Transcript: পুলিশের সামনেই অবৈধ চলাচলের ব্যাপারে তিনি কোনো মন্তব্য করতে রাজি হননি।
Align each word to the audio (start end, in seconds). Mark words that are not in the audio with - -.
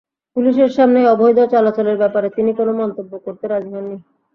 পুলিশের 0.35 0.69
সামনেই 0.69 1.09
অবৈধ 1.13 1.39
চলাচলের 1.53 1.97
ব্যাপারে 1.97 2.27
তিনি 2.35 2.51
কোনো 2.59 2.71
মন্তব্য 2.79 3.11
করতে 3.25 3.45
রাজি 3.47 3.69
হননি। 3.73 3.97